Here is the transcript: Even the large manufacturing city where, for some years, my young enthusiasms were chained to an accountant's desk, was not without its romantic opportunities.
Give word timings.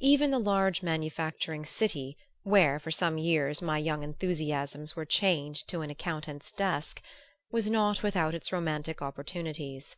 Even 0.00 0.32
the 0.32 0.40
large 0.40 0.82
manufacturing 0.82 1.64
city 1.64 2.16
where, 2.42 2.80
for 2.80 2.90
some 2.90 3.18
years, 3.18 3.62
my 3.62 3.78
young 3.78 4.02
enthusiasms 4.02 4.96
were 4.96 5.04
chained 5.04 5.54
to 5.68 5.80
an 5.82 5.90
accountant's 5.90 6.50
desk, 6.50 7.00
was 7.52 7.70
not 7.70 8.02
without 8.02 8.34
its 8.34 8.50
romantic 8.50 9.00
opportunities. 9.00 9.94